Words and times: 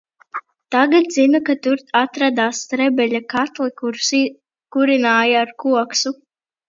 "Tagad 0.75 1.09
zinu 1.17 1.41
ka 1.49 1.55
tur 1.67 1.83
atradās 1.99 2.63
"Strebeļa" 2.67 3.21
katli 3.35 3.69
kurus 3.83 4.11
kurināja 4.77 5.45
ar 5.47 5.53
koksu." 5.67 6.15